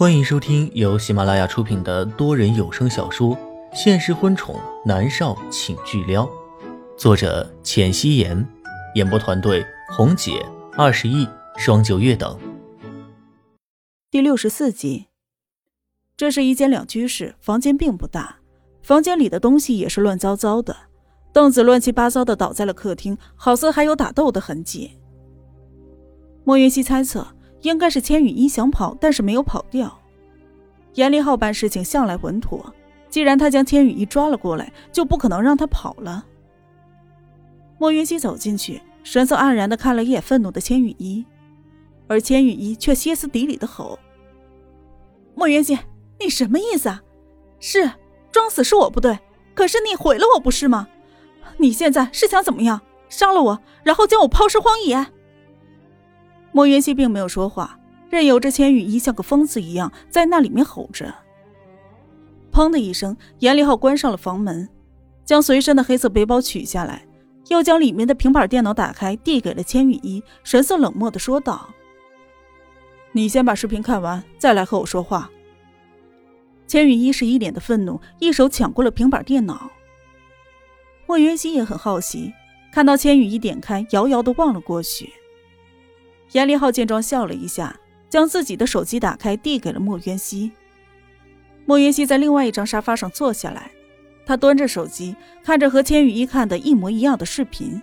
[0.00, 3.36] 欢迎收听由喜马拉雅出品的多人有声小说
[3.74, 6.24] 《现实婚宠男少请巨撩》，
[6.96, 8.48] 作者：浅汐颜，
[8.94, 10.42] 演播团队：红姐、
[10.72, 11.28] 二十亿、
[11.58, 12.34] 双九月等。
[14.10, 15.08] 第六十四集，
[16.16, 18.38] 这是一间两居室，房间并不大，
[18.82, 20.74] 房间里的东西也是乱糟糟的，
[21.30, 24.92] 凳子乱七八糟的倒在了客厅，好似还有打斗的痕迹。
[26.44, 27.26] 莫云熙猜测。
[27.62, 29.98] 应该是千羽一想跑，但是没有跑掉。
[30.94, 32.74] 严立浩办事情向来稳妥，
[33.08, 36.24] 既然他将千羽一抓了过来，就不可能让他跑了。
[37.78, 41.24] 莫云熙走进去，神色黯然的看了一眼愤怒的千羽一，
[42.08, 43.98] 而千羽一却歇斯底里的吼
[45.34, 45.78] ：“莫云熙，
[46.18, 47.02] 你什么意思啊？
[47.60, 47.90] 是
[48.32, 49.18] 装死是我不对，
[49.54, 50.88] 可是你毁了我不是吗？
[51.58, 52.80] 你现在是想怎么样？
[53.08, 55.06] 杀了我，然后将我抛尸荒野？”
[56.52, 57.78] 莫云熙并没有说话，
[58.08, 61.14] 任由着千羽一像个疯子一样在那里面吼着。
[62.52, 64.68] 砰的一声，严立浩关上了房门，
[65.24, 67.06] 将随身的黑色背包取下来，
[67.48, 71.70] 又将里面的平板电脑打开，递给了千羽一，神色冷漠的说道
[73.12, 75.30] ：“你先把视频看完，再来和我说话。”
[76.66, 79.70] 千羽一是一脸的愤怒，一手抢过了平板电脑。
[81.06, 82.32] 莫云熙也很好奇，
[82.72, 85.12] 看到千羽一点开，遥遥的望了过去。
[86.32, 87.74] 严立浩见状笑了一下，
[88.08, 90.50] 将自己的手机打开，递给了莫渊熙。
[91.66, 93.70] 莫渊熙在另外一张沙发上坐下来，
[94.26, 97.80] 他端着手机，看着和千羽一看的一模一样的视频。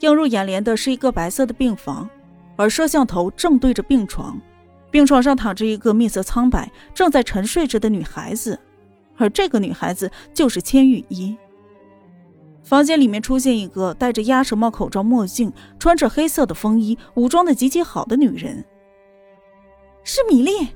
[0.00, 2.08] 映入眼帘的是一个白色的病房，
[2.56, 4.40] 而摄像头正对着病床，
[4.90, 8.58] 病床上躺着一个面色苍白、正在沉睡着的女孩子，
[9.16, 11.36] 而这个女孩子就是千羽一。
[12.62, 18.64] 房间里面出现一个戴着鸭舌帽口罩、墨镜、穿着黑色的风衣、武装的极其好的女人，
[20.04, 20.68] 是米粒。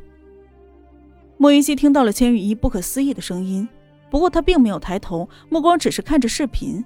[1.37, 3.69] 莫云熙听到了千羽衣不可思议的声音，
[4.11, 6.85] 不过他并没有抬头，目光只是看着视频。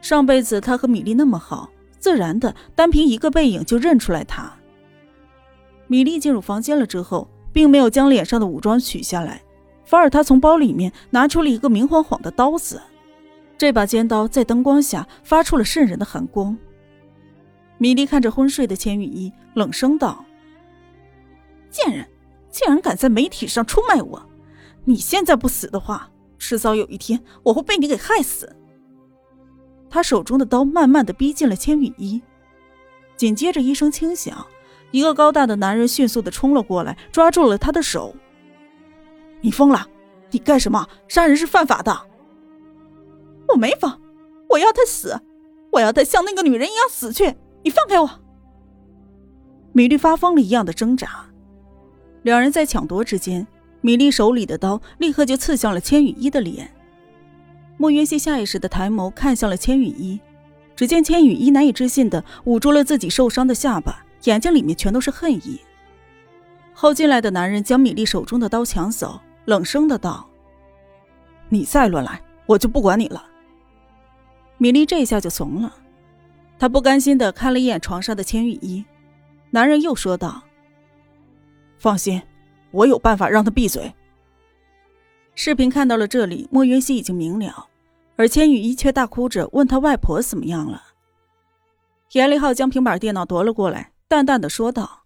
[0.00, 4.52] 上辈子他和米粒那么好，自然的单凭一个背影就认出来她。
[5.86, 9.42] 米粒进入房间了之后，并没有将脸上的武装取下来，
[9.84, 12.80] 反而她从包里面拿出了一个明晃晃的刀子。
[13.58, 16.56] 这把尖刀在灯光下发出了渗人的寒光。
[17.76, 20.24] 米莉看着昏睡的千羽衣，冷声道
[21.68, 22.08] ：“贱人，
[22.50, 24.24] 竟然敢在媒体上出卖我！
[24.84, 26.08] 你现在不死的话，
[26.38, 28.54] 迟早有一天我会被你给害死。”
[29.90, 32.22] 他手中的刀慢慢的逼近了千羽衣，
[33.16, 34.46] 紧接着一声轻响，
[34.92, 38.14] 一个高大的男人迅速的冲了过来，抓住了他的手。
[39.40, 39.86] “你疯了？
[40.30, 40.88] 你干什么？
[41.08, 42.00] 杀人是犯法的！”
[43.48, 44.00] 我没疯，
[44.48, 45.20] 我要他死，
[45.72, 47.34] 我要他像那个女人一样死去。
[47.64, 48.08] 你放开我！
[49.72, 51.26] 米莉发疯了一样的挣扎，
[52.22, 53.46] 两人在抢夺之间，
[53.80, 56.70] 米莉手里的刀立刻就刺向了千羽一的脸。
[57.76, 60.20] 莫云熙下意识的抬眸看向了千羽一，
[60.74, 65.60] 只见千羽一难以置信的捂住了自己受伤的下巴，眼睛里面全都是恨意。
[66.72, 70.28] 后进来的男人将米莉手中的刀抢走，冷声的道
[71.50, 73.24] ：“你再乱来，我就不管你了。”
[74.58, 75.74] 米莉这一下就怂了，
[76.58, 78.84] 她不甘心的看了一眼床上的千羽一，
[79.50, 80.42] 男人又说道
[81.78, 82.20] ：“放心，
[82.72, 83.94] 我有办法让他闭嘴。”
[85.36, 87.68] 视频看到了这里，莫云熙已经明了，
[88.16, 90.82] 而千羽一却大哭着问他外婆怎么样了。
[92.12, 95.04] 严立浩将平板电脑夺了过来，淡淡的说道：“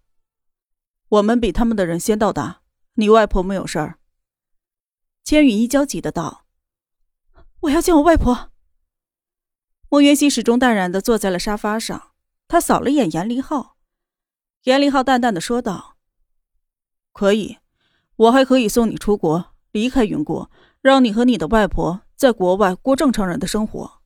[1.09, 2.61] 我们比他们的人先到达，
[2.95, 3.99] 你外婆没有事儿。”
[5.23, 6.45] 千羽一焦急的道
[7.61, 8.49] ：“我要见我外婆。”
[9.93, 12.13] 莫云熙始终淡然的坐在了沙发上，
[12.47, 13.77] 他扫了眼严立浩，
[14.63, 15.97] 严立浩淡淡的说道
[17.13, 17.59] ：“可以，
[18.15, 20.49] 我还可以送你出国，离开云国，
[20.81, 24.01] 让你和你的外婆在国外过正常人的生活。”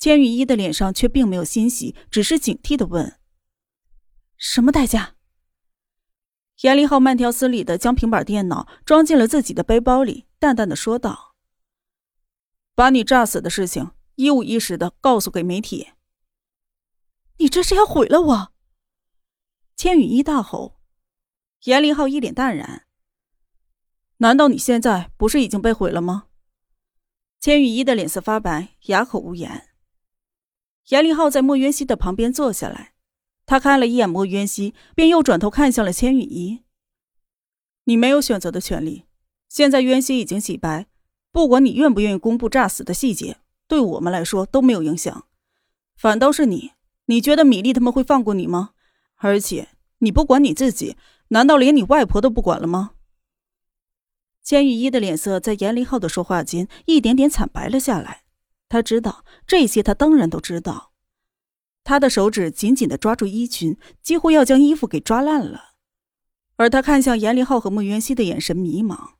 [0.00, 3.20] 千羽一的脸上却并没有欣喜，只是警惕的问
[4.36, 5.14] ：“什么代价？”
[6.62, 11.36] 严立浩慢条斯理的将平板电脑装进了自己的背包里，淡淡的说道
[12.74, 15.88] ：“把你炸死的事情。”一五一十的告诉给媒体。
[17.38, 18.52] 你这是要毁了我！
[19.76, 20.80] 千羽一大吼。
[21.64, 22.86] 严立浩一脸淡然。
[24.18, 26.26] 难道你现在不是已经被毁了吗？
[27.40, 29.70] 千羽一的脸色发白，哑口无言。
[30.88, 32.94] 严立浩在莫渊熙的旁边坐下来，
[33.46, 36.62] 他看了一眼莫渊熙，便又转头看向了千羽一。
[37.84, 39.06] 你没有选择的权利。
[39.48, 40.86] 现在渊熙已经洗白，
[41.32, 43.38] 不管你愿不愿意公布诈死的细节。
[43.66, 45.26] 对我们来说都没有影响，
[45.96, 46.72] 反倒是你，
[47.06, 48.70] 你觉得米粒他们会放过你吗？
[49.16, 49.68] 而且
[49.98, 50.96] 你不管你自己，
[51.28, 52.92] 难道连你外婆都不管了吗？
[54.42, 58.24] 千羽一的脸色在严凌浩的说话间一点点惨白了下来。
[58.68, 60.92] 他知道这些，他当然都知道。
[61.82, 65.74] 他的手指紧紧的抓住衣裙，几乎要将衣服给抓烂了。
[66.56, 69.14] 而他看向严凌浩和莫渊熙的眼神迷茫。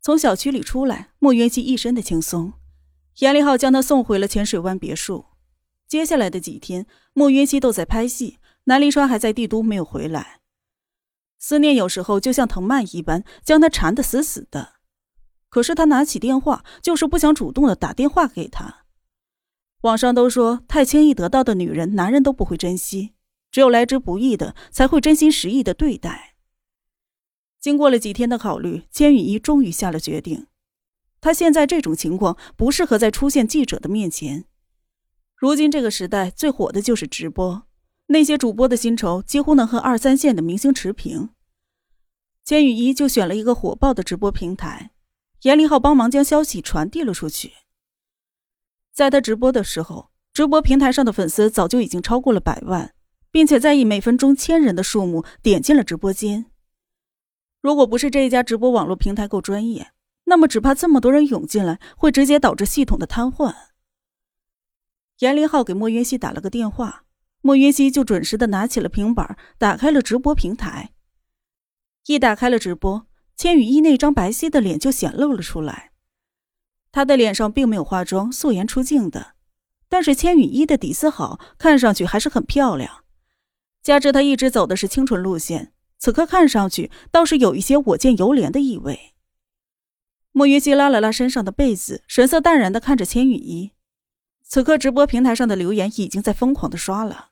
[0.00, 2.54] 从小区里出来，莫渊熙一身的轻松。
[3.18, 5.26] 严立浩将他送回了浅水湾别墅。
[5.86, 10.40] 接下来的几天，莫云熙都在拍戏，南临川还在帝都没有回来。
[11.38, 14.74] 思念有时候就像藤蔓一般，将他缠得死死的。
[15.48, 18.84] 可是他拿起电话，就是不想主动的打电话给他。
[19.82, 23.14] 网上都说，太轻易得到的女人，男人都不会珍惜；
[23.50, 26.36] 只有来之不易的，才会真心实意的对待。
[27.60, 30.46] 经过了几天的考虑，千羽一终于下了决定。
[31.20, 34.44] 他现在这种情况，不适合再出现记者的面前。
[35.36, 37.62] 如今这个时代，最火的就是直播。
[38.06, 41.30] 那些主播的薪酬几乎能和二三线的明星持平。
[42.44, 44.92] 千羽一就选了一个火爆的直播平台，
[45.42, 47.52] 严立浩帮忙将消息传递了出去。
[48.94, 52.94] 在他直播的时候，直播平台上的粉丝早就已经超过了百万，
[53.30, 56.46] 并且在以每分钟千人的数目点进了直播间。
[57.60, 59.88] 如果不是这一家直播网络平台够专业，
[60.28, 63.54] 那么只怕这么多人涌进来，会直接导致系统的瘫痪。
[65.18, 67.04] 严林浩给莫云熙打了个电话。
[67.40, 70.90] 莫云熙就准时的拿起了平板，打开了直播平台。
[72.06, 75.92] 一打开了直播，千羽一那张白皙的脸就显露了出来。
[76.90, 79.34] 他的脸上并没有化妆，素颜出镜的，
[79.88, 83.04] 但是千羽一的底子好，看上去还是很漂亮。
[83.82, 89.14] 加之他一直走的是清纯路线，此刻看上去倒是有一些我见犹怜的意味。
[90.38, 93.72] 莫云熙拉了拉身上的被子，神色淡然的看着千羽衣。
[94.44, 97.30] 此刻直播平台上的留言已经在疯狂的刷了。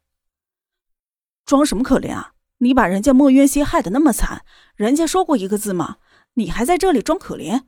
[1.45, 2.33] 装什么可怜啊！
[2.59, 4.45] 你把人家莫云熙害得那么惨，
[4.75, 5.99] 人家说过一个字吗？
[6.35, 7.63] 你还在这里装可怜？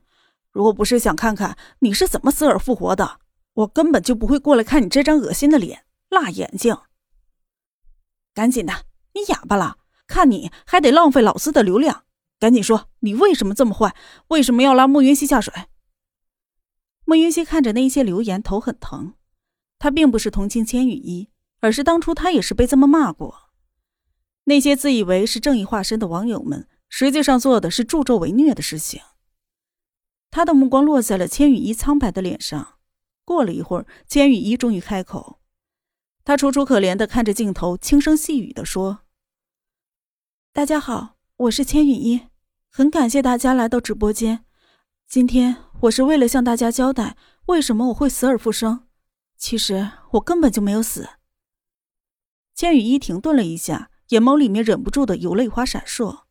[0.50, 3.20] 如果不是想看看你是怎么死而复活的，
[3.52, 6.76] 我根本就不会过来看你这张恶心的脸、辣眼睛。
[8.35, 8.73] 赶紧的，
[9.14, 9.76] 你哑巴了？
[10.08, 12.02] 看你还得浪费老四的流量，
[12.38, 13.94] 赶紧说你为什么这么坏？
[14.29, 15.52] 为什么要拉慕云熙下水？
[17.05, 19.14] 莫云熙看着那些留言，头很疼。
[19.79, 21.31] 他并不是同情千羽一，
[21.61, 23.50] 而是当初他也是被这么骂过。
[24.44, 29.00] 那些自以为是正义化身的网友们，实际上做的是助纣为虐的事情。
[30.31, 32.76] 他的目光落在了千羽一苍白的脸上。
[33.25, 35.40] 过了一会儿，千羽一终于开口，
[36.25, 39.00] 他楚楚可怜的看着镜头，轻声细语的说
[40.55, 42.23] ：“大家好，我是千羽一，
[42.69, 44.44] 很感谢大家来到直播间。
[45.06, 48.88] 今天我是为了向大家交代，为什么我会死而复生。”
[49.38, 51.08] 其实我根本就没有死。
[52.56, 56.23] 千羽一停顿了一下，眼眸里面忍不住的有泪花闪烁。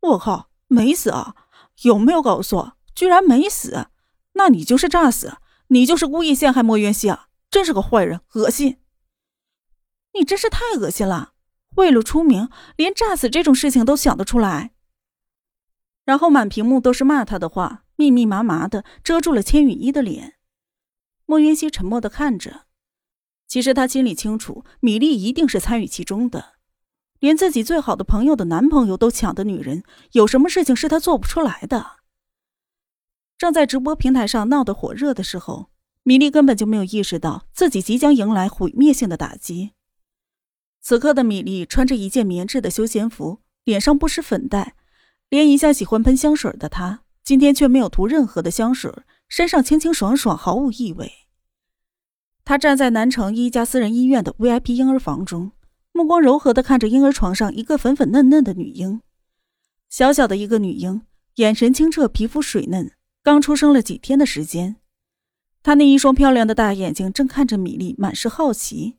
[0.00, 1.34] 我靠，没死啊？
[1.80, 2.76] 有没有搞错？
[2.94, 3.86] 居然没死？
[4.34, 5.38] 那你就是诈死，
[5.68, 7.28] 你就是故意陷害莫渊熙啊！
[7.50, 8.76] 真是个坏人，恶心！
[10.12, 11.29] 你真是太恶心了！
[11.80, 14.72] 为了出名，连诈死这种事情都想得出来。
[16.04, 20.34] 然后满屏幕都是骂他的话，密密麻麻的遮住了千羽一的脸。
[21.24, 22.66] 莫云熙沉默的看着，
[23.46, 26.54] 其实他心里清楚，米粒一定是参与其中的。
[27.18, 29.82] 连自己最好的朋友的男朋友都抢的女人，
[30.12, 31.98] 有什么事情是他做不出来的？
[33.38, 35.70] 正在直播平台上闹得火热的时候，
[36.02, 39.72] 米粒根本就没有意识到自己即将迎来毁灭性的打击。
[40.90, 44.74] 此刻的米粒穿着一件棉质的休闲服，脸上不施粉黛，
[45.28, 48.92] 连一向喜欢喷香水的她，今天却没有涂任何的香水。
[49.28, 51.12] 身上清清爽爽，毫无异味。
[52.44, 55.52] 他站在南城一家私人医院的 VIP 婴儿房中，
[55.92, 59.00] 目光柔和的看着婴儿床上一个粉粉嫩嫩的女婴。
[59.88, 61.02] 小小的一个女婴，
[61.36, 62.90] 眼神清澈，皮肤水嫩，
[63.22, 64.74] 刚出生了几天的时间。
[65.62, 68.96] 她那一双漂亮的大眼睛正看着米粒，满是好奇。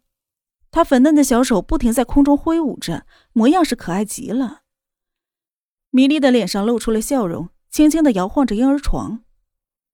[0.71, 4.61] 她粉嫩的小手不停在空中挥舞着，模样是可爱极了。
[5.89, 9.23] 米粒的脸上露出了笑容，轻轻的摇晃着婴儿床。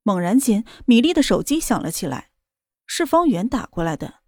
[0.04, 2.30] 猛然间，米粒的手机响了起来，
[2.86, 4.22] 是方圆打过来的。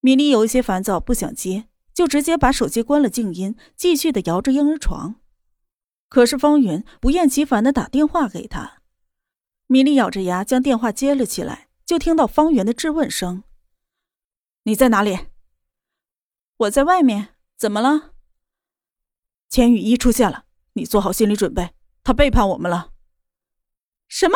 [0.00, 5.14] 米粒有一些烦躁，不想接，就直接把手机关了静音，继续的摇着婴儿床。
[6.08, 8.82] 可是方圆不厌其烦的打电话给他，
[9.68, 13.44] 米粒咬着牙将电话接了起来，就听到方圆的质问声
[14.64, 15.18] ：“你在哪里
[16.62, 17.36] ？”“我在外面。
[17.56, 18.14] ”“怎么了
[19.48, 22.92] ？”“千羽一出现了，你做好心理准备，他背叛我们了。
[24.08, 24.34] ”“什么？”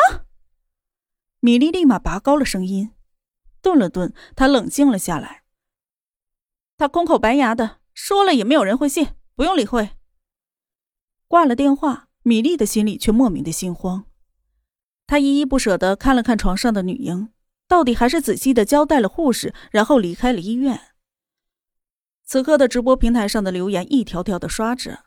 [1.39, 2.93] 米莉立马拔高了声音，
[3.61, 5.43] 顿了顿，她冷静了下来。
[6.77, 9.15] 他空口白牙的说了，也没有人会信。
[9.35, 9.91] 不用理会。
[11.27, 14.05] 挂了电话，米粒的心里却莫名的心慌。
[15.05, 17.31] 她依依不舍的看了看床上的女婴，
[17.67, 20.95] 到底还是仔细的交代了护士，然后离开了医院。
[22.27, 25.05] 此刻的直播平台上的留言一条条的刷着，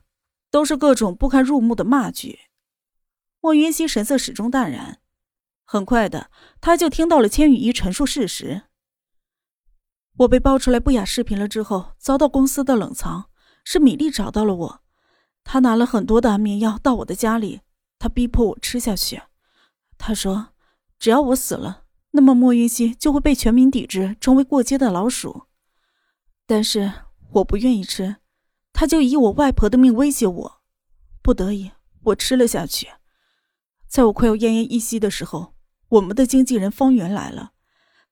[0.50, 2.40] 都是各种不堪入目的骂句。
[3.42, 5.00] 莫云熙神色始终淡然。
[5.66, 6.30] 很快的，
[6.62, 8.62] 他就听到了千羽一陈述事实。
[10.20, 13.28] 我被爆出来不雅视频了之后，遭到公司的冷藏，
[13.64, 14.82] 是米粒找到了我。
[15.44, 17.60] 他拿了很多的安眠药到我的家里，
[17.98, 19.20] 他逼迫我吃下去。
[19.98, 20.54] 他说，
[20.98, 25.42] 只要我死了，那么莫云熙就会被全民抵制，成为过街的老鼠。
[26.46, 26.92] 但是
[27.32, 28.16] 我不愿意吃，
[28.72, 30.62] 他就以我外婆的命威胁我。
[31.22, 31.72] 不得已，
[32.04, 32.88] 我吃了下去。
[33.86, 35.54] 在我快要奄奄一息的时候，
[35.88, 37.52] 我们的经纪人方圆来了。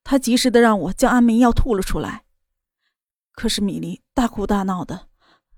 [0.04, 2.25] 他及时的让我将安眠药吐了出来，
[3.32, 5.08] 可是米粒大哭大闹的，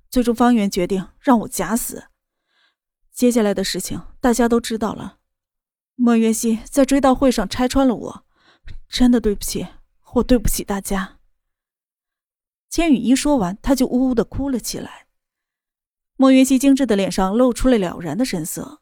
[0.09, 2.05] 最终方圆决定让我假死。
[3.13, 5.19] 接下来的事情大家都知道了，
[5.95, 8.27] 莫云熙在追悼会上拆穿了我，
[8.89, 9.69] 真的对不起，
[10.15, 11.20] 我对不起大家。
[12.71, 15.09] 千羽一说完，他就呜呜的哭了起来。
[16.17, 18.81] 莫云熙精致的脸上露出了了然的神色，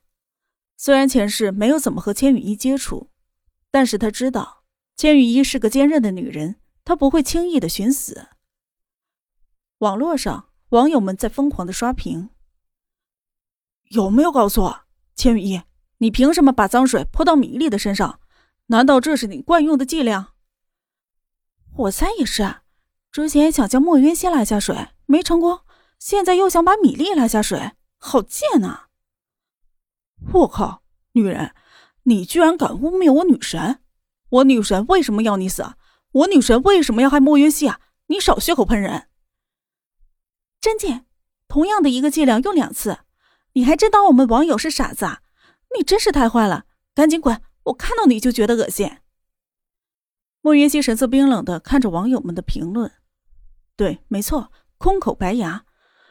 [0.77, 3.11] 虽然前世没有怎么和千羽一接触，
[3.71, 4.65] 但是他知道。
[4.95, 8.29] 千羽衣是个坚韧的女人，她不会轻易的寻死。
[9.79, 12.31] 网络上网友们在疯狂的刷屏，
[13.91, 14.83] 有没有搞错？
[15.15, 15.63] 千羽衣，
[15.99, 18.21] 你凭什么把脏水泼到米粒的身上？
[18.67, 20.35] 难道这是你惯用的伎俩？
[21.77, 22.43] 我猜也是。
[22.43, 22.65] 啊
[23.19, 25.63] 之前想将莫云熙拉下水没成功，
[25.99, 28.85] 现在又想把米粒拉下水，好贱呐！
[30.33, 30.85] 我靠，
[31.15, 31.53] 女人，
[32.05, 33.81] 你居然敢污蔑我女神！
[34.31, 35.75] 我女神为什么要你死？
[36.13, 37.81] 我女神为什么要害莫云熙啊？
[38.07, 39.09] 你少血口喷人！
[40.61, 41.05] 真贱！
[41.49, 43.01] 同样的一个伎俩用两次，
[43.55, 45.23] 你还真当我们网友是傻子啊？
[45.77, 46.67] 你真是太坏了！
[46.95, 47.43] 赶紧滚！
[47.65, 48.99] 我看到你就觉得恶心。
[50.41, 52.93] 莫云熙神色冰冷的看着网友们的评论。
[53.79, 55.65] 对，没错，空口白牙，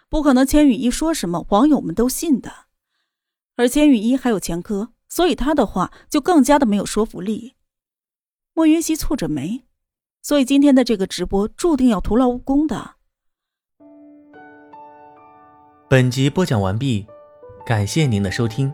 [0.07, 0.47] 不可能。
[0.47, 2.49] 千羽一说什么，网友们都信的。
[3.57, 7.55] 而千羽一还有前科，所以他的话就更加的没有说服力。
[8.53, 9.65] 莫云熙蹙着眉，
[10.21, 12.95] 所以今天的这个直播注定要徒劳无功的。
[15.89, 17.05] 本集播讲完毕，
[17.65, 18.73] 感谢您的收听。